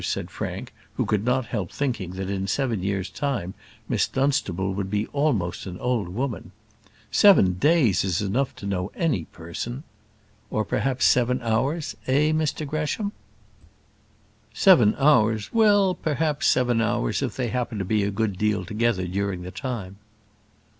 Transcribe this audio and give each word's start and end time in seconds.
said 0.03 0.31
Frank, 0.31 0.73
who 0.95 1.05
could 1.05 1.23
not 1.23 1.45
help 1.45 1.71
thinking 1.71 2.13
that 2.13 2.27
in 2.27 2.47
seven 2.47 2.81
years' 2.81 3.07
time 3.07 3.53
Miss 3.87 4.07
Dunstable 4.07 4.73
would 4.73 4.89
be 4.89 5.05
almost 5.13 5.67
an 5.67 5.77
old 5.77 6.09
woman. 6.09 6.51
"Seven 7.11 7.53
days 7.59 8.03
is 8.03 8.19
enough 8.19 8.55
to 8.55 8.65
know 8.65 8.91
any 8.95 9.25
person." 9.25 9.83
"Or 10.49 10.65
perhaps 10.65 11.05
seven 11.05 11.39
hours; 11.43 11.95
eh, 12.07 12.31
Mr 12.31 12.65
Gresham?" 12.65 13.11
"Seven 14.55 14.95
hours 14.97 15.53
well, 15.53 15.93
perhaps 15.93 16.47
seven 16.47 16.81
hours, 16.81 17.21
if 17.21 17.35
they 17.35 17.49
happen 17.49 17.77
to 17.77 17.85
be 17.85 18.01
a 18.03 18.09
good 18.09 18.39
deal 18.39 18.65
together 18.65 19.05
during 19.05 19.43
the 19.43 19.51
time." 19.51 19.97